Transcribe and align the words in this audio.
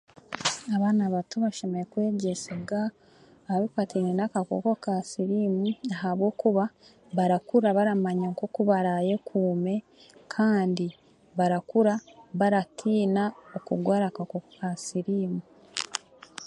Abaana 0.75 1.03
bato 1.15 1.35
bashemereire 1.43 1.89
kwegyesebwa 1.91 2.79
aha 3.47 3.57
bikwatiine 3.63 4.11
n'akakooko 4.15 4.71
ka 4.83 4.93
siriimu 5.11 5.69
ahabw'okuba 5.93 6.65
barakura 7.17 7.69
baramanya 7.77 8.25
nk'oku 8.31 8.61
bara 8.69 8.93
yekuume 9.09 9.75
kandi 10.33 10.87
barakura 11.37 11.93
baratiina 12.39 13.23
okurwaara 13.57 14.05
akakooko 14.09 14.49
ka 14.59 14.69
siriimu. 14.85 15.41